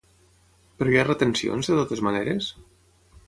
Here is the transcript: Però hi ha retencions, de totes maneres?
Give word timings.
Però 0.79 0.93
hi 0.93 0.97
ha 1.01 1.03
retencions, 1.07 1.69
de 1.73 1.77
totes 1.81 2.03
maneres? 2.07 2.51